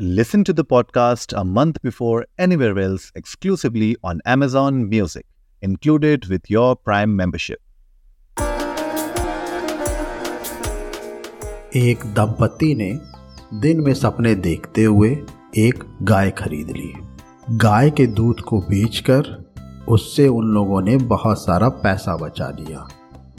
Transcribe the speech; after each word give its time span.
Listen 0.00 0.44
to 0.44 0.52
the 0.52 0.64
podcast 0.64 1.32
a 1.36 1.44
month 1.44 1.82
before 1.82 2.24
anywhere 2.38 2.78
else 2.78 3.10
exclusively 3.16 3.96
on 4.04 4.20
Amazon 4.24 4.88
Music, 4.88 5.26
included 5.62 6.26
with 6.26 6.48
your 6.48 6.76
Prime 6.76 7.16
membership. 7.16 7.58
एक 11.76 12.04
दंपति 12.14 12.74
ने 12.74 13.00
दिन 13.60 13.80
में 13.80 13.94
सपने 13.94 14.34
देखते 14.34 14.84
हुए 14.84 15.10
एक 15.56 15.84
गाय 16.02 16.30
खरीद 16.30 16.70
ली 16.70 16.92
गाय 17.50 17.90
के 17.90 18.06
दूध 18.06 18.40
को 18.40 18.60
बेचकर 18.60 19.34
उससे 19.88 20.28
उन 20.28 20.44
लोगों 20.44 20.80
ने 20.82 20.96
बहुत 20.96 21.38
सारा 21.38 21.68
पैसा 21.68 22.16
बचा 22.16 22.50
लिया 22.50 22.88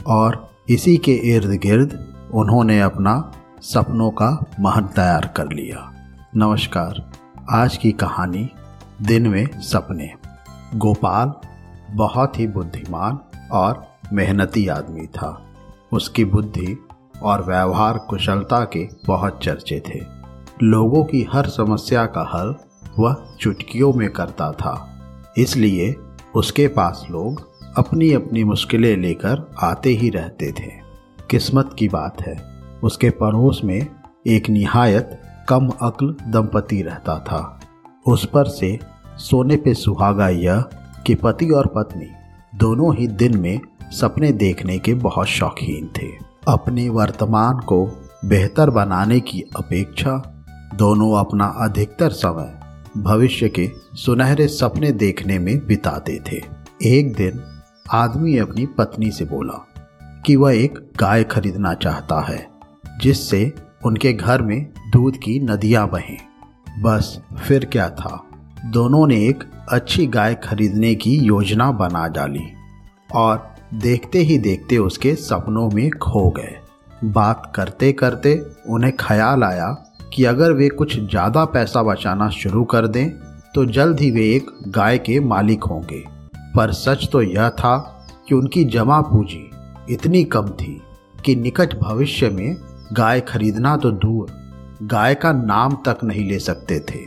और 0.06 0.56
इसी 0.70 0.96
के 0.96 1.14
इर्द 1.34 1.50
गिर्द 1.50 2.14
उन्होंने 2.34 2.80
अपना 2.80 3.32
सपनों 3.62 4.10
का 4.10 4.50
महल 4.60 4.82
तैयार 4.82 5.32
कर 5.36 5.52
लिया 5.52 5.89
नमस्कार। 6.36 7.12
आज 7.50 7.76
की 7.76 7.92
कहानी 7.92 8.50
दिन 9.02 9.28
में 9.28 9.60
सपने। 9.60 10.12
गोपाल 10.74 11.32
बहुत 11.96 12.38
ही 12.38 12.46
बुद्धिमान 12.46 13.18
और 13.52 13.86
मेहनती 14.12 14.68
आदमी 14.68 15.06
था। 15.06 15.46
उसकी 15.92 16.24
बुद्धि 16.24 16.86
और 17.22 17.44
व्यवहार 17.46 17.98
कुशलता 17.98 18.64
के 18.64 18.88
बहुत 19.06 19.40
चर्चे 19.42 19.82
थे। 19.88 20.00
लोगों 20.62 21.04
की 21.04 21.26
हर 21.32 21.46
समस्या 21.46 22.06
का 22.06 22.30
हल 22.34 22.54
वह 22.98 23.16
चुटकियों 23.40 23.92
में 23.92 24.10
करता 24.10 24.52
था। 24.52 24.88
इसलिए 25.38 25.96
उसके 26.34 26.68
पास 26.68 27.06
लोग 27.10 27.48
अपनी 27.78 28.12
अपनी 28.12 28.44
मुश्किलें 28.44 28.96
लेकर 28.96 29.50
आते 29.62 29.90
ही 29.90 30.10
रहते 30.10 30.52
थे। 30.52 30.70
किस्मत 31.30 31.76
की 31.78 31.88
बात 31.88 32.22
है, 32.22 32.44
उसके 32.82 33.10
पड़ोस 33.10 33.60
में 33.64 33.86
एक 34.26 34.50
निहायत 34.50 35.22
कम 35.50 35.68
अक्ल 35.82 36.14
दंपति 36.28 36.82
रहता 36.82 37.18
था। 37.18 37.60
उस 38.06 38.24
पर 38.26 38.48
से 38.48 38.78
सोने 39.18 39.56
पे 39.56 39.74
सुहागा 39.74 40.28
यह 40.28 40.60
कि 41.06 41.14
पति 41.14 41.50
और 41.50 41.66
पत्नी 41.66 42.06
दोनों 42.58 42.94
ही 42.96 43.06
दिन 43.06 43.38
में 43.38 43.60
सपने 43.92 44.32
देखने 44.32 44.78
के 44.78 44.94
बहुत 44.94 45.26
शौकीन 45.26 45.90
थे। 45.98 46.06
अपने 46.48 46.88
वर्तमान 46.88 47.58
को 47.58 47.84
बेहतर 48.24 48.70
बनाने 48.70 49.20
की 49.20 49.40
अपेक्षा 49.56 50.12
दोनों 50.74 51.12
अपना 51.18 51.44
अधिकतर 51.44 52.10
समय 52.10 52.58
भविष्य 52.96 53.48
के 53.48 53.70
सुनहरे 53.94 54.46
सपने 54.48 54.92
देखने 54.92 55.38
में 55.38 55.66
बिताते 55.66 56.18
थे। 56.32 56.40
एक 56.82 57.12
दिन 57.14 57.42
आदमी 57.92 58.36
अपनी 58.38 58.66
पत्नी 58.66 59.10
से 59.10 59.24
बोला 59.24 59.66
कि 60.26 60.36
वह 60.36 60.56
एक 60.56 60.78
गाय 61.00 61.24
खरीदना 61.24 61.74
चाहता 61.74 62.20
है, 62.20 62.46
जिससे 63.00 63.52
उनके 63.80 64.12
घर 64.12 64.42
में 64.42 64.66
दूध 64.92 65.16
की 65.16 65.38
नदियाँ 65.40 65.88
बहें। 65.88 66.16
बस 66.82 67.18
फिर 67.38 67.64
क्या 67.64 67.88
था? 67.90 68.22
दोनों 68.66 69.06
ने 69.06 69.16
एक 69.28 69.44
अच्छी 69.68 70.06
गाय 70.06 70.34
खरीदने 70.44 70.94
की 70.94 71.16
योजना 71.16 71.70
बना 71.72 72.06
डाली 72.08 72.46
और 73.14 73.48
देखते 73.74 74.18
ही 74.18 74.38
देखते 74.38 74.78
उसके 74.78 75.14
सपनों 75.14 75.68
में 75.70 75.90
खो 75.92 76.28
गए। 76.30 76.56
बात 77.04 77.52
करते 77.54 77.92
करते 77.92 78.34
उन्हें 78.68 78.92
ख्याल 78.96 79.44
आया 79.44 79.68
कि 80.14 80.24
अगर 80.24 80.52
वे 80.52 80.68
कुछ 80.68 80.98
ज़्यादा 81.00 81.44
पैसा 81.44 81.82
बचाना 81.82 82.28
शुरू 82.30 82.64
कर 82.64 82.86
दें 82.86 83.10
तो 83.54 83.64
जल्द 83.66 84.00
ही 84.00 84.10
वे 84.10 84.28
एक 84.34 84.50
गाय 84.68 84.98
के 84.98 85.18
मालिक 85.20 85.64
होंगे। 85.64 86.02
पर 86.56 86.72
सच 86.72 87.08
तो 87.12 87.22
यह 87.22 87.48
था 87.50 87.76
कि 88.28 88.34
उनकी 88.34 88.64
जमा 88.64 89.00
पूंजी 89.02 89.50
इतनी 89.92 90.24
कम 90.24 90.48
थी 90.52 90.80
कि 91.24 91.34
निकट 91.36 91.78
भविष्य 91.78 92.28
में 92.28 92.56
गाय 92.92 93.20
खरीदना 93.20 93.76
तो 93.76 93.90
दूर, 93.90 94.30
गाय 94.82 95.14
का 95.14 95.32
नाम 95.32 95.76
तक 95.86 95.98
नहीं 96.04 96.28
ले 96.28 96.38
सकते 96.38 96.78
थे। 96.80 97.04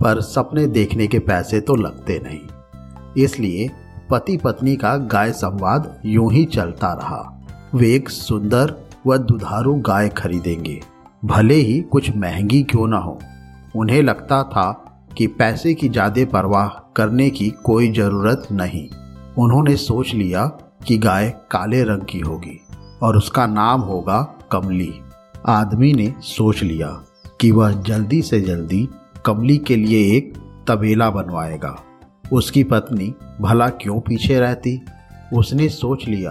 पर 0.00 0.20
सपने 0.20 0.66
देखने 0.66 1.06
के 1.06 1.18
पैसे 1.18 1.60
तो 1.60 1.74
लगते 1.74 2.18
नहीं। 2.24 3.22
इसलिए 3.24 3.68
पति 4.10 4.36
पत्नी 4.36 4.76
का 4.76 4.96
गाय 4.96 5.32
संवाद 5.32 6.00
यूँ 6.06 6.32
ही 6.32 6.44
चलता 6.44 6.92
रहा। 6.92 7.22
वे 7.74 7.94
एक 7.94 8.08
सुंदर 8.08 8.74
व 9.06 9.16
दुधारू 9.16 9.74
गाय 9.74 10.08
खरीदेंगे। 10.08 10.80
भले 11.24 11.54
ही 11.54 11.80
कुछ 11.82 12.16
महँगी 12.16 12.62
क्यों 12.62 12.86
ना 12.88 12.98
हो। 12.98 13.18
उन्हें 13.76 14.02
लगता 14.02 14.42
था 14.42 14.70
कि 15.16 15.26
पैसे 15.26 15.74
की 15.74 15.88
ज़्यादा 15.88 16.24
परवाह 16.24 16.68
करने 16.96 17.30
की 17.30 17.50
कोई 17.64 17.92
ज़रूरत 17.92 18.48
नहीं। 18.52 18.88
उन्होंने 19.38 19.76
सोच 19.76 20.14
लिया 20.14 20.46
कि 20.86 20.98
गाय 20.98 21.28
काले 21.50 21.82
रंग 21.84 22.02
की 22.02 22.20
होगी 22.20 22.60
और 23.02 23.16
उसका 23.16 23.46
नाम 23.46 23.80
होगा 23.80 24.34
कमली। 24.52 24.92
आदमी 25.46 25.92
ने 25.92 26.12
सोच 26.20 26.62
लिया 26.62 26.88
कि 27.40 27.50
वह 27.50 27.72
जल्दी 27.82 28.22
से 28.22 28.40
जल्दी 28.40 28.88
कमली 29.26 29.56
के 29.58 29.76
लिए 29.76 30.16
एक 30.16 30.32
तबेला 30.68 31.10
बनवाएगा। 31.10 31.76
उसकी 32.32 32.64
पत्नी 32.64 33.12
भला 33.40 33.68
क्यों 33.68 34.00
पीछे 34.00 34.38
रहती? 34.40 34.80
उसने 35.32 35.68
सोच 35.68 36.06
लिया 36.08 36.30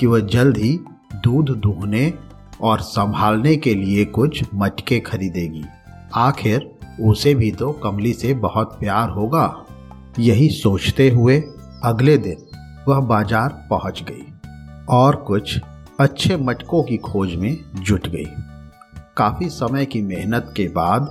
कि 0.00 0.06
वह 0.06 0.20
जल्द 0.26 0.56
ही 0.56 0.78
दूध 1.14 1.50
दूहने 1.56 2.12
और 2.60 2.80
संभालने 2.80 3.56
के 3.56 3.74
लिए 3.74 4.04
कुछ 4.04 4.42
मटके 4.54 5.00
खरीदेगी। 5.00 5.64
आखिर 6.14 6.70
उसे 7.00 7.34
भी 7.34 7.50
तो 7.52 7.72
कमली 7.72 8.12
से 8.12 8.34
बहुत 8.34 8.76
प्यार 8.80 9.08
होगा। 9.08 9.64
यही 10.18 10.48
सोचते 10.50 11.08
हुए 11.10 11.38
अगले 11.84 12.16
दिन 12.18 12.46
वह 12.88 13.00
बाज़ार 13.00 13.48
पहुँच 13.70 14.02
गई 14.02 14.24
और 14.90 15.16
कुछ 15.16 15.58
अच्छे 16.00 16.36
मटकों 16.36 16.82
की 16.82 16.96
खोज 16.96 17.34
में 17.34 17.56
जुट 17.74 18.08
गई। 18.08 18.26
काफ़ी 19.16 19.48
समय 19.48 19.84
की 19.84 20.02
मेहनत 20.02 20.54
के 20.56 20.68
बाद 20.68 21.10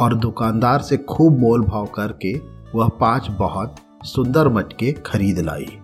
और 0.00 0.14
दुकानदार 0.14 0.82
से 0.82 0.96
खूब 0.96 1.38
मोल 1.38 1.62
भाव 1.62 1.86
करके 1.86 2.34
वह 2.74 2.88
पाँच 2.88 3.28
बहुत 3.28 3.76
सुंदर 4.04 4.48
मटके 4.48 4.92
खरीद 4.92 5.38
लाई। 5.38 5.78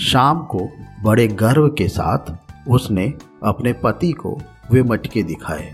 शाम 0.00 0.38
को 0.38 0.68
बड़े 1.02 1.28
गर्व 1.28 1.68
के 1.68 1.88
साथ 1.88 2.34
उसने 2.68 3.14
अपने 3.44 3.72
पति 3.72 4.12
को 4.12 4.38
वे 4.70 4.82
मटके 4.82 5.22
दिखाए। 5.22 5.72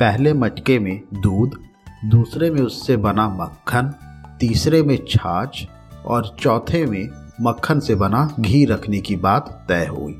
पहले 0.00 0.32
मटके 0.32 0.78
में 0.78 1.00
दूध, 1.14 1.58
दूसरे 2.04 2.50
में 2.50 2.62
उससे 2.62 2.96
बना 2.96 3.28
मक्खन, 3.28 3.94
तीसरे 4.40 4.82
में 4.82 4.98
छाछ 5.08 5.66
और 6.06 6.36
चौथे 6.40 6.86
में 6.86 7.08
मक्खन 7.40 7.80
से 7.80 7.94
बना 7.94 8.34
घी 8.40 8.64
रखने 8.64 9.00
की 9.00 9.16
बात 9.16 9.64
तय 9.68 9.86
हुई। 9.86 10.18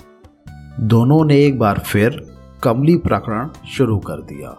दोनों 0.80 1.24
ने 1.24 1.44
एक 1.44 1.58
बार 1.58 1.78
फिर 1.78 2.36
कमली 2.62 2.96
प्रकरण 2.96 3.48
शुरू 3.68 3.98
कर 3.98 4.22
दिया। 4.22 4.56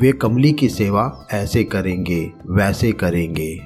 वे 0.00 0.12
कमली 0.12 0.52
की 0.52 0.68
सेवा 0.68 1.28
ऐसे 1.32 1.64
करेंगे, 1.64 2.32
वैसे 2.46 2.92
करेंगे, 2.92 3.60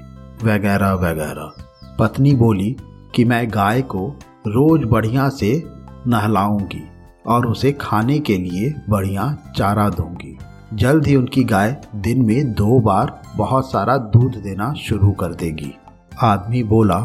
वगैरह 0.45 0.93
वगैरह। 0.93 1.53
पत्नी 1.99 2.35
बोली 2.35 2.77
कि 3.15 3.25
मैं 3.25 3.51
गाय 3.51 3.83
को 3.83 4.19
रोज 4.47 4.85
बढ़िया 4.85 5.29
से 5.29 5.65
नहलाऊँगी 6.07 6.83
और 7.27 7.47
उसे 7.47 7.73
खाने 7.73 8.19
के 8.19 8.37
लिए 8.37 8.75
बढ़िया 8.89 9.39
चारा 9.57 9.89
दूँगी। 9.89 10.39
जल्द 10.75 11.07
ही 11.07 11.17
उनकी 11.17 11.45
गाय 11.45 11.81
दिन 11.97 12.23
में 12.23 12.53
दो 12.53 12.81
बार 12.81 13.23
बहुत 13.37 13.73
सारा 13.73 13.97
दूध 13.97 14.43
देना 14.43 14.73
शुरू 14.73 15.13
कर 15.13 15.35
देगी। 15.35 15.75
आदमी 16.23 16.63
बोला 16.63 17.01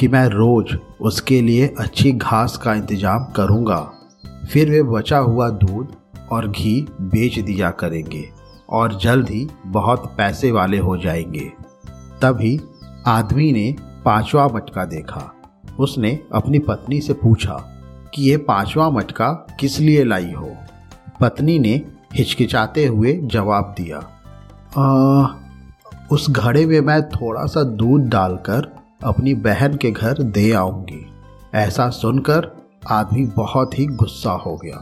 कि 0.00 0.08
मैं 0.08 0.26
रोज 0.26 0.78
उसके 1.00 1.40
लिए 1.40 1.74
अच्छी 1.78 2.12
घास 2.12 2.56
का 2.56 2.74
इंतज़ाम 2.74 3.24
करूँगा। 3.24 3.93
फिर 4.52 4.70
वे 4.70 4.82
बचा 4.82 5.18
हुआ 5.18 5.50
दूध 5.50 5.96
और 6.32 6.48
घी 6.48 6.86
बेच 7.00 7.38
दिया 7.38 7.70
करेंगे 7.70 8.30
और 8.70 8.98
जल्द 8.98 9.28
ही 9.28 9.48
बहुत 9.66 10.14
पैसे 10.16 10.52
वाले 10.52 10.78
हो 10.78 10.96
जाएँगे। 10.96 11.52
तभी 12.22 12.60
आदमी 13.06 13.52
ने 13.52 13.76
पांचवा 14.04 14.48
मटका 14.48 14.84
देखा। 14.84 15.34
उसने 15.80 16.20
अपनी 16.32 16.58
पत्नी 16.58 17.00
से 17.00 17.12
पूछा 17.12 17.70
कि 18.14 18.22
ये 18.22 18.36
पांचवा 18.36 18.90
मटका 18.90 19.46
किस 19.60 19.80
लिए 19.80 20.04
लाई 20.04 20.32
हो? 20.32 20.56
पत्नी 21.20 21.58
ने 21.58 21.82
हिचकिचाते 22.14 22.86
हुए 22.86 23.20
जवाब 23.24 23.74
दिया 23.80 24.10
आ, 24.78 25.26
उस 26.12 26.30
घड़े 26.30 26.66
में 26.66 26.80
मैं 26.80 27.08
थोड़ा 27.08 27.46
सा 27.46 27.62
दूध 27.62 28.02
डालकर 28.02 28.74
अपनी 29.04 29.34
बहन 29.34 29.76
के 29.76 29.90
घर 29.90 30.22
दे 30.22 30.52
आऊँगी। 30.52 31.06
ऐसा 31.54 31.90
सुनकर 31.90 32.63
आदमी 32.90 33.24
बहुत 33.26 33.78
ही 33.78 33.86
गुस्सा 33.86 34.32
हो 34.36 34.56
गया, 34.56 34.76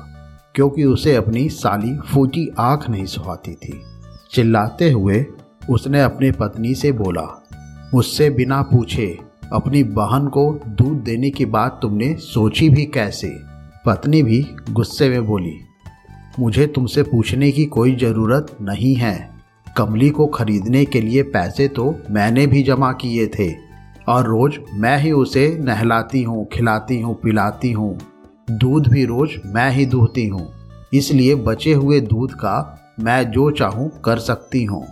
क्योंकि 0.54 0.84
उसे 0.84 1.14
अपनी 1.16 1.48
साली 1.48 1.96
फूटी 2.04 2.48
आँख 2.58 2.88
नहीं 2.90 3.04
सुहाती 3.06 3.54
थी। 3.54 3.80
चिल्लाते 4.32 4.90
हुए 4.90 5.24
उसने 5.70 6.02
अपनी 6.02 6.30
पत्नी 6.30 6.74
से 6.74 6.92
बोला, 6.92 7.26
मुझसे 7.94 8.28
बिना 8.30 8.60
पूछे 8.62 9.06
अपनी 9.52 9.82
बहन 9.84 10.26
को 10.28 10.50
दूध 10.68 11.02
देने 11.04 11.30
की 11.30 11.44
बात 11.46 11.78
तुमने 11.82 12.14
सोची 12.16 12.68
भी 12.70 12.84
कैसे? 12.86 13.30
पत्नी 13.86 14.22
भी 14.22 14.44
गुस्से 14.70 15.08
में 15.08 15.26
बोली, 15.26 15.58
मुझे 16.38 16.66
तुमसे 16.66 17.02
पूछने 17.02 17.50
की 17.52 17.64
कोई 17.66 17.94
ज़रूरत 17.96 18.56
नहीं 18.60 18.94
है। 18.94 19.30
कमली 19.76 20.08
को 20.10 20.26
खरीदने 20.26 20.84
के 20.84 21.00
लिए 21.00 21.22
पैसे 21.22 21.68
तो 21.68 21.94
मैंने 22.10 22.46
भी 22.46 22.62
जमा 22.62 22.92
किए 22.92 23.26
थे। 23.28 23.48
और 24.08 24.26
रोज 24.26 24.58
मैं 24.74 24.98
ही 24.98 25.12
उसे 25.12 25.58
नहलाती 25.60 26.22
हूँ, 26.22 26.46
खिलाती 26.52 27.00
हूँ, 27.00 27.14
पिलाती 27.14 27.72
हूँ। 27.72 27.98
दूध 28.50 28.88
भी 28.88 29.04
रोज 29.04 29.30
मैं 29.46 29.70
ही 29.70 29.86
दूहती 29.86 30.26
हूँ। 30.26 30.48
इसलिए 30.94 31.34
बचे 31.34 31.72
हुए 31.72 32.00
दूध 32.00 32.32
का 32.32 32.78
मैं 33.00 33.30
जो 33.30 33.50
चाहूँ 33.50 33.90
कर 34.04 34.18
सकती 34.18 34.64
हूँ। 34.64 34.86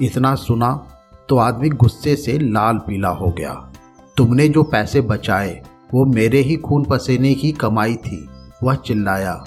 इतना 0.00 0.34
सुना 0.34 0.86
तो 1.28 1.36
आदमी 1.38 1.68
गुस्से 1.68 2.16
से 2.16 2.38
लाल 2.38 2.78
पीला 2.78 3.08
हो 3.08 3.30
गया। 3.30 3.72
तुमने 4.16 4.48
जो 4.48 4.62
पैसे 4.62 5.00
बचाए, 5.00 5.62
वो 5.94 6.04
मेरे 6.04 6.38
ही 6.38 6.56
खून 6.56 6.84
पसीने 6.84 7.34
की 7.34 7.52
कमाई 7.52 7.94
थी। 7.94 8.28
वह 8.62 8.74
चिल्लाया, 8.74 9.44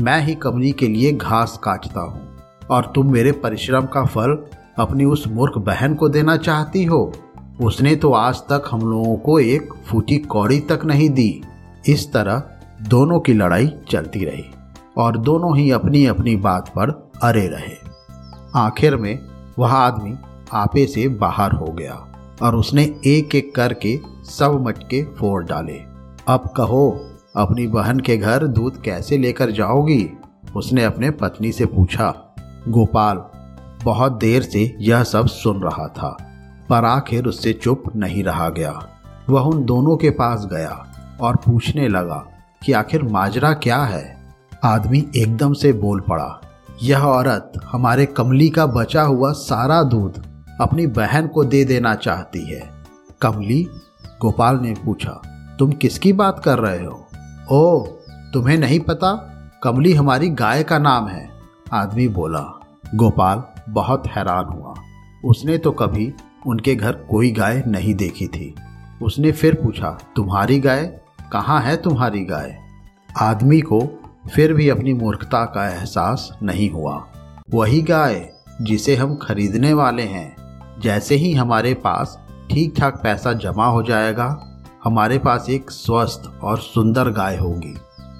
मैं 0.00 0.20
ही 0.22 0.34
कमरी 0.34 0.72
के 0.72 0.88
लिए 0.88 1.12
घास 1.12 1.60
काटता 1.62 2.00
हूँ। 2.00 2.28
और 2.70 2.92
तुम 2.94 3.12
मेरे 3.12 3.32
परिश्रम 3.32 3.86
का 3.86 4.04
फल 4.04 4.38
अपनी 4.78 5.04
उस 5.04 5.28
मूर्ख 5.28 5.58
बहन 5.58 5.94
को 5.94 6.08
देना 6.08 6.36
चाहती 6.36 6.84
हो? 6.84 7.12
उसने 7.62 7.94
तो 7.96 8.12
आज 8.12 8.38
तक 8.42 8.68
हम 8.70 8.80
लोगों 8.80 9.16
को 9.16 9.38
एक 9.38 9.72
फूटी 9.86 10.16
कौड़ी 10.18 10.58
तक 10.60 10.84
नहीं 10.84 11.08
दी। 11.10 11.42
इस 11.88 12.12
तरह 12.12 12.42
दोनों 12.88 13.18
की 13.20 13.32
लड़ाई 13.32 13.68
चलती 13.90 14.24
रही 14.24 14.44
और 14.98 15.16
दोनों 15.18 15.56
ही 15.58 15.70
अपनी 15.70 16.04
अपनी 16.06 16.34
बात 16.36 16.68
पर 16.68 16.90
अरे 17.22 17.46
रहे। 17.46 17.76
आखिर 18.54 18.96
में 18.96 19.18
वह 19.58 19.72
आदमी 19.72 20.14
आपे 20.52 20.86
से 20.86 21.06
बाहर 21.08 21.52
हो 21.52 21.66
गया 21.72 21.94
और 22.42 22.56
उसने 22.56 22.84
एक 23.06 23.34
एक 23.34 23.54
करके 23.54 23.98
सब 24.30 24.64
मटके 24.66 25.04
फोड़ 25.14 25.44
डाले। 25.44 25.78
अब 26.28 26.52
कहो, 26.56 26.90
अपनी 27.36 27.66
बहन 27.66 28.00
के 28.00 28.16
घर 28.16 28.46
दूध 28.46 28.82
कैसे 28.82 29.18
लेकर 29.18 29.50
जाओगी? 29.50 30.10
उसने 30.56 30.84
अपने 30.84 31.10
पत्नी 31.10 31.52
से 31.52 31.66
पूछा, 31.66 32.10
गोपाल, 32.68 33.24
बहुत 33.84 34.18
देर 34.18 34.42
से 34.42 34.76
यह 34.80 35.02
सब 35.04 35.26
सुन 35.26 35.62
रहा 35.62 35.88
था। 35.88 36.16
पर 36.72 36.84
आखिर 36.84 37.26
उससे 37.26 37.52
चुप 37.52 37.82
नहीं 37.96 38.24
रहा 38.24 38.48
गया। 38.48 38.88
वह 39.30 39.40
उन 39.40 39.64
दोनों 39.64 39.96
के 39.96 40.10
पास 40.10 40.46
गया 40.52 40.86
और 41.20 41.36
पूछने 41.36 41.88
लगा 41.88 42.26
कि 42.64 42.72
आखिर 42.72 43.02
माजरा 43.02 43.52
क्या 43.52 43.82
है? 43.84 44.16
आदमी 44.64 45.06
एकदम 45.16 45.52
से 45.52 45.72
बोल 45.72 46.00
पड़ा, 46.00 46.40
यह 46.82 47.04
औरत 47.04 47.52
हमारे 47.72 48.06
कमली 48.06 48.48
का 48.50 48.66
बचा 48.66 49.02
हुआ 49.02 49.32
सारा 49.32 49.82
दूध 49.82 50.22
अपनी 50.60 50.86
बहन 50.86 51.26
को 51.26 51.44
दे 51.44 51.64
देना 51.64 51.94
चाहती 51.94 52.44
है। 52.54 52.70
कमली, 53.20 53.62
गोपाल 54.20 54.58
ने 54.58 54.74
पूछा, 54.84 55.22
तुम 55.58 55.72
किसकी 55.72 56.12
बात 56.12 56.42
कर 56.44 56.58
रहे 56.58 56.84
हो? 56.84 57.06
ओ, 57.50 57.86
तुम्हें 58.32 58.58
नहीं 58.58 58.80
पता, 58.80 59.12
कमली 59.62 59.94
हमारी 59.94 60.28
गाय 60.28 60.62
का 60.62 60.78
नाम 60.78 61.08
है। 61.08 61.28
आदमी 61.72 62.08
बोला। 62.08 62.44
गोपाल 62.94 63.42
बहुत 63.68 64.06
हैरान 64.06 64.44
हुआ। 64.44 64.74
उसने 65.24 65.58
तो 65.58 65.70
कभी 65.70 66.12
उनके 66.46 66.74
घर 66.74 66.92
कोई 66.92 67.30
गाय 67.30 67.62
नहीं 67.66 67.94
देखी 67.94 68.26
थी। 68.26 68.54
उसने 69.02 69.32
फिर 69.32 69.54
पूछा, 69.54 69.98
तुम्हारी 70.16 70.60
गाय? 70.60 71.00
कहाँ 71.32 71.60
है 71.60 71.76
तुम्हारी 71.76 72.24
गाय? 72.24 72.58
आदमी 73.20 73.60
को 73.60 73.88
फिर 74.34 74.52
भी 74.52 74.68
अपनी 74.68 74.92
मूर्खता 74.92 75.44
का 75.44 75.68
एहसास 75.68 76.38
नहीं 76.42 76.70
हुआ। 76.70 77.08
वही 77.50 77.82
गाय 77.82 78.32
जिसे 78.62 78.96
हम 78.96 79.14
खरीदने 79.14 79.72
वाले 79.72 80.02
हैं, 80.02 80.36
जैसे 80.80 81.14
ही 81.14 81.32
हमारे 81.32 81.74
पास 81.74 82.18
ठीक 82.50 82.74
ठाक 82.78 83.00
पैसा 83.02 83.32
जमा 83.32 83.66
हो 83.66 83.82
जाएगा, 83.82 84.48
हमारे 84.84 85.18
पास 85.18 85.46
एक 85.50 85.70
स्वस्थ 85.70 86.40
और 86.42 86.58
सुंदर 86.58 87.10
गाय 87.10 87.36
होगी, 87.36 87.74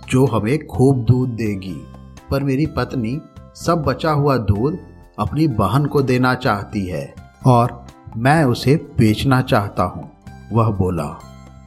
जो 0.08 0.26
हमें 0.26 0.66
खूब 0.66 1.04
दूध 1.04 1.28
देगी। 1.28 1.86
पर 2.30 2.44
मेरी 2.44 2.66
पत्नी 2.66 3.20
सब 3.54 3.82
बचा 3.82 4.10
हुआ 4.10 4.36
दूध 4.36 4.78
अपनी 5.18 5.48
बहन 5.48 5.86
को 5.86 6.02
देना 6.02 6.34
चाहती 6.34 6.86
है 6.86 7.14
और 7.46 7.81
मैं 8.16 8.42
उसे 8.44 8.74
बेचना 8.98 9.40
चाहता 9.42 9.82
हूँ। 9.82 10.10
वह 10.52 10.70
बोला, 10.70 11.04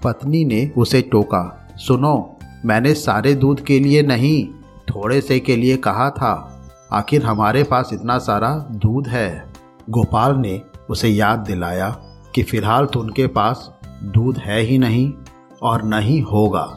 पत्नी 0.03 0.43
ने 0.45 0.65
उसे 0.77 1.01
टोका, 1.01 1.67
सुनो, 1.77 2.37
मैंने 2.65 2.93
सारे 2.93 3.33
दूध 3.35 3.63
के 3.65 3.79
लिए 3.79 4.01
नहीं, 4.03 4.47
थोड़े 4.89 5.19
से 5.21 5.39
के 5.39 5.55
लिए 5.55 5.77
कहा 5.77 6.09
था। 6.09 6.33
आखिर 6.93 7.25
हमारे 7.25 7.63
पास 7.63 7.89
इतना 7.93 8.17
सारा 8.19 8.55
दूध 8.71 9.07
है। 9.07 9.29
गोपाल 9.89 10.35
ने 10.35 10.61
उसे 10.89 11.09
याद 11.09 11.39
दिलाया 11.39 11.89
कि 12.35 12.43
फ़िलहाल 12.43 12.85
तो 12.85 12.99
उनके 12.99 13.27
पास 13.27 13.69
दूध 14.05 14.37
है 14.37 14.61
ही 14.61 14.77
नहीं 14.77 15.11
और 15.61 15.83
नहीं 15.83 16.21
होगा, 16.21 16.67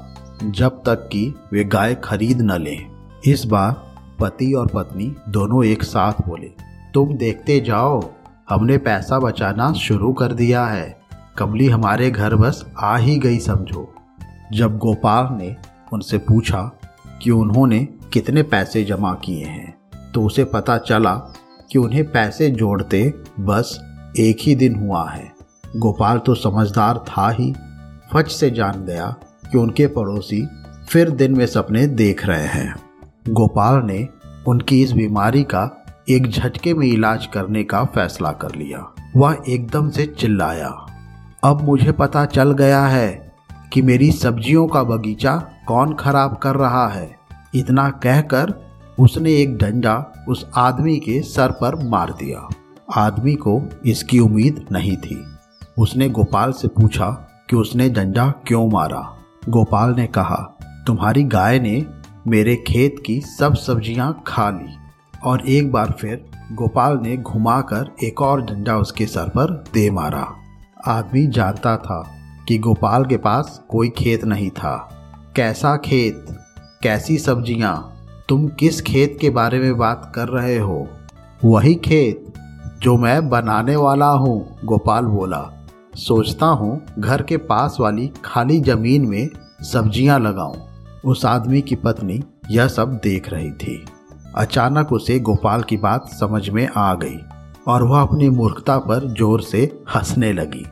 जब 0.45 0.83
तक 0.87 1.09
कि 1.13 1.33
वे 1.53 1.65
गाय 1.65 1.95
खरीद 1.95 2.41
न 2.43 2.61
लें। 2.61 2.87
इस 3.27 3.45
बार 3.47 3.73
पति 4.21 4.53
और 4.53 4.67
पत्नी 4.67 5.15
दोनों 5.29 5.65
एक 5.65 5.83
साथ 5.83 6.27
बोले, 6.29 6.51
तुम 6.95 7.15
देखते 7.15 7.61
जाओ 7.61 8.01
हमने 8.49 8.77
पैसा 8.79 9.19
बचाना 9.19 9.73
शुरू 9.73 10.13
कर 10.13 10.33
दिया 10.33 10.65
है। 10.67 10.99
कमली 11.39 11.67
हमारे 11.69 12.11
घर 12.11 12.35
बस 12.35 12.65
आ 12.79 12.97
ही 12.97 13.17
गई 13.17 13.39
समझो। 13.39 13.95
जब 14.53 14.79
गोपाल 14.79 15.29
ने 15.33 15.55
उनसे 15.93 16.19
पूछा 16.19 16.63
कि 17.23 17.31
उन्होंने 17.31 17.79
कितने 18.13 18.43
पैसे 18.43 18.85
जमा 18.85 19.13
किए 19.15 19.45
हैं 19.45 19.77
तो 20.15 20.25
उसे 20.25 20.45
पता 20.45 20.79
चला 20.79 21.15
कि 21.71 21.79
उन्हें 21.79 22.05
पैसे 22.13 22.51
जोड़ते 22.51 23.03
बस 23.41 23.79
एक 24.19 24.37
ही 24.41 24.55
दिन 24.55 24.75
हुआ 24.77 25.09
है। 25.11 25.33
गोपाल 25.77 26.19
तो 26.19 26.35
समझदार 26.35 26.99
था 27.09 27.29
ही, 27.31 27.53
फच 28.13 28.31
से 28.31 28.51
जान 28.51 28.85
गया 28.85 29.15
कि 29.53 29.59
उनके 29.59 29.87
पड़ोसी 29.87 30.47
फिर 30.89 31.11
दिन 31.11 31.37
में 31.37 31.47
सपने 31.47 31.87
देख 31.87 32.27
रहे 32.27 32.47
हैं। 32.47 32.75
गोपाल 33.29 33.83
ने 33.85 34.09
उनकी 34.49 34.83
इस 34.83 34.93
बीमारी 34.93 35.43
का 35.45 35.65
एक 36.09 36.27
झटके 36.29 36.73
में 36.75 36.87
इलाज 36.87 37.27
करने 37.27 37.63
का 37.65 37.85
फैसला 37.85 38.31
कर 38.33 38.55
लिया। 38.55 38.79
वह 39.17 39.43
एकदम 39.49 39.89
से 39.91 40.07
चिल्लाया, 40.09 40.69
अब 41.45 41.63
मुझे 41.63 41.93
पता 41.93 42.25
चल 42.27 42.53
गया 42.53 42.87
है 42.87 43.11
कि 43.73 43.83
मेरी 43.83 44.11
सब्जियों 44.13 44.67
का 44.67 44.83
बगीचा 44.83 45.37
कौन 45.69 45.95
खराब 45.95 46.37
कर 46.37 46.57
रहा 46.57 46.87
है। 46.89 47.11
इतना 47.55 47.89
कहकर 48.03 48.53
उसने 48.99 49.35
एक 49.35 49.57
डंडा 49.57 49.97
उस 50.29 50.47
आदमी 50.57 50.97
के 50.99 51.21
सर 51.25 51.53
पर 51.53 51.77
मार 51.89 52.13
दिया। 52.13 52.49
आदमी 52.97 53.35
को 53.37 53.61
इसकी 53.87 54.19
उम्मीद 54.21 54.65
नहीं 54.73 54.97
थी। 54.97 55.23
उसने 55.79 56.09
गोपाल 56.09 56.53
से 56.53 56.69
पूछा 56.71 57.11
कि 57.51 57.57
उसने 57.57 57.89
डंडा 57.91 58.33
क्यों 58.47 58.67
मारा। 58.71 59.07
गोपाल 59.49 59.95
ने 59.95 60.07
कहा, 60.09 60.43
तुम्हारी 60.87 61.23
गाय 61.25 61.59
ने 61.61 61.85
मेरे 62.27 62.57
खेत 62.67 63.03
की 63.07 63.21
सब 63.21 63.55
सब्ज़ियाँ 63.57 64.13
खा 64.27 64.51
ली। 64.51 64.77
और 65.25 65.47
एक 65.47 65.73
बार 65.73 65.91
फिर 66.01 66.25
गोपाल 66.53 66.99
ने 67.03 67.17
घुमाकर 67.17 67.95
एक 68.05 68.23
और 68.23 68.43
डंडा 68.43 68.77
उसके 68.77 69.07
सर 69.07 69.29
पर 69.29 69.65
दे 69.75 69.91
मारा। 69.91 70.27
आदमी 70.87 71.27
जानता 71.27 71.77
था 71.77 72.15
कि 72.49 72.59
गोपाल 72.59 73.05
के 73.05 73.17
पास 73.17 73.65
कोई 73.69 73.89
खेत 73.89 74.25
नहीं 74.25 74.51
था। 74.51 74.77
कैसा 75.37 75.77
खेत? 75.77 76.27
कैसी 76.83 77.19
सब्ज़ियाँ? 77.19 77.95
तुम 78.29 78.49
किस 78.49 78.81
खेत 78.81 79.19
के 79.21 79.31
बारे 79.31 79.59
में 79.59 79.79
बात 79.79 80.13
कर 80.15 80.29
रहे 80.29 80.59
हो? 80.59 80.89
वही 81.45 81.75
खेत 81.75 82.33
जो 82.83 82.97
मैं 82.97 83.29
बनाने 83.29 83.77
वाला 83.77 84.07
हूँ, 84.07 84.59
गोपाल 84.65 85.05
बोला। 85.05 85.71
सोचता 85.97 86.47
हूँ 86.47 86.81
घर 86.99 87.23
के 87.23 87.37
पास 87.37 87.77
वाली 87.81 88.11
खाली 88.25 88.61
ज़मीन 88.61 89.07
में 89.07 89.29
सब्ज़ियाँ 89.63 90.21
लगाऊँ। 90.21 90.57
उस 91.05 91.25
आदमी 91.27 91.61
की 91.61 91.77
पत्नी 91.77 92.23
यह 92.51 92.69
सब 92.69 92.93
देख 92.95 93.33
रही 93.33 93.51
थी। 93.51 93.85
अचानक 94.39 94.93
उसे 94.93 95.19
गोपाल 95.21 95.63
की 95.63 95.77
बात 95.77 96.09
समझ 96.11 96.49
में 96.49 96.67
आ 96.69 96.93
गई 96.95 97.19
और 97.69 97.83
वह 97.83 98.01
अपनी 98.01 98.29
मूर्खता 98.31 98.79
पर 98.81 99.07
ज़ोर 99.11 99.41
से 99.43 99.63
हंसने 99.95 100.33
लगी। 100.33 100.65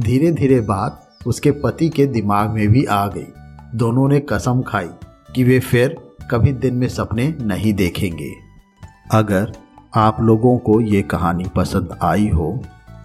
धीरे 0.00 0.30
धीरे 0.32 0.60
बात 0.62 1.26
उसके 1.26 1.50
पति 1.58 1.88
के 1.88 2.06
दिमाग 2.06 2.50
में 2.50 2.68
भी 2.68 2.84
आ 2.84 3.06
गई। 3.06 3.26
दोनों 3.74 4.08
ने 4.08 4.20
कसम 4.22 4.62
खाई 4.62 4.88
कि 5.34 5.44
वे 5.44 5.58
फिर 5.60 5.96
कभी 6.30 6.52
दिन 6.54 6.74
में 6.74 6.88
सपने 6.88 7.28
नहीं 7.42 7.72
देखेंगे। 7.74 8.32
अगर 9.12 9.52
आप 9.96 10.20
लोगों 10.22 10.56
को 10.58 10.80
ये 10.82 11.02
कहानी 11.04 11.44
पसंद 11.56 11.96
आई 12.02 12.28
हो 12.28 12.52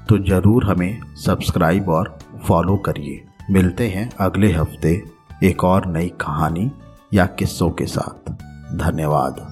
तो 0.10 0.18
ज़रूर 0.26 0.66
हमें 0.66 1.00
सब्सक्राइब 1.18 1.90
और 1.90 2.18
फॉलो 2.44 2.78
करिए। 2.78 3.24
मिलते 3.52 3.88
हैं 3.88 4.10
अगले 4.20 4.52
हफ़्ते 4.54 5.02
एक 5.44 5.64
और 5.64 5.86
नई 5.88 6.10
कहानी 6.22 6.72
या 7.14 7.26
किस्सों 7.40 7.70
के 7.72 7.86
साथ। 7.88 8.32
धन्यवाद। 8.78 9.48